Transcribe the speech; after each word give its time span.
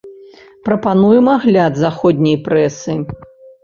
Прапануем 0.69 1.29
агляд 1.35 1.79
заходняй 1.85 2.43
прэсы. 2.51 3.01